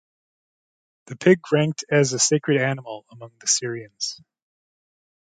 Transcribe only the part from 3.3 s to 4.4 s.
the Syrians.